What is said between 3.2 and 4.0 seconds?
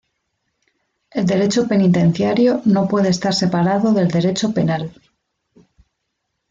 separado